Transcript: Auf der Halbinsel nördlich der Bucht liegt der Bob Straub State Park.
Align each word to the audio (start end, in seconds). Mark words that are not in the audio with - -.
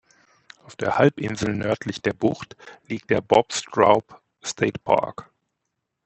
Auf 0.63 0.75
der 0.75 0.97
Halbinsel 0.97 1.53
nördlich 1.53 2.01
der 2.01 2.13
Bucht 2.13 2.57
liegt 2.87 3.11
der 3.11 3.21
Bob 3.21 3.53
Straub 3.53 4.19
State 4.43 4.79
Park. 4.83 5.29